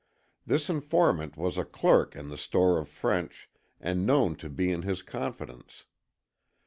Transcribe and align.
This 0.47 0.67
informant 0.67 1.37
was 1.37 1.59
a 1.59 1.63
clerk 1.63 2.15
in 2.15 2.29
the 2.29 2.35
store 2.39 2.79
of 2.79 2.89
French 2.89 3.51
and 3.79 4.03
known 4.03 4.35
to 4.37 4.49
be 4.49 4.71
in 4.71 4.81
his 4.81 5.03
confidence. 5.03 5.85